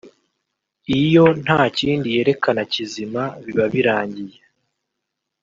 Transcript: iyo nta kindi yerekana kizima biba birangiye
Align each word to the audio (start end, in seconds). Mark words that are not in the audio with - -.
iyo 1.01 1.25
nta 1.43 1.61
kindi 1.77 2.07
yerekana 2.15 2.61
kizima 2.73 3.23
biba 3.43 3.65
birangiye 3.73 4.39